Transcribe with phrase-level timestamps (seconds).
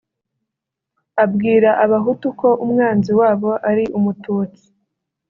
[1.23, 4.65] abwira abahutu ko umwanzi wabo ari umututsi